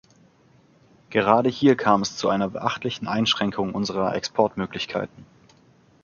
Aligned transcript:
Gerade 1.11 1.47
hier 1.51 1.77
kam 1.77 2.01
es 2.01 2.17
zu 2.17 2.27
einer 2.27 2.49
beachtlichen 2.49 3.07
Einschränkung 3.07 3.75
unserer 3.75 4.15
Exportmöglichkeiten. 4.15 5.27